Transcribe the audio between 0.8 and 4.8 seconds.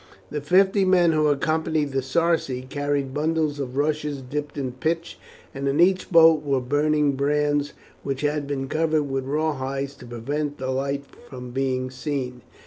men who accompanied the Sarci carried bundles of rushes dipped in